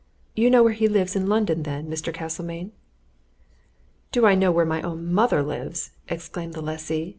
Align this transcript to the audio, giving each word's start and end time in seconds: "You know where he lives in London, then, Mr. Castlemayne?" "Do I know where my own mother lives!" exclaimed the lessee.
"You 0.35 0.49
know 0.49 0.63
where 0.63 0.73
he 0.73 0.87
lives 0.87 1.15
in 1.15 1.27
London, 1.29 1.61
then, 1.61 1.87
Mr. 1.87 2.11
Castlemayne?" 2.11 2.71
"Do 4.11 4.25
I 4.25 4.33
know 4.33 4.51
where 4.51 4.65
my 4.65 4.81
own 4.81 5.13
mother 5.13 5.43
lives!" 5.43 5.91
exclaimed 6.09 6.55
the 6.55 6.61
lessee. 6.63 7.09